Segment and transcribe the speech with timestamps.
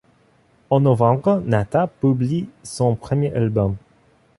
[0.71, 3.75] En novembre, Natas publie son premier album,'.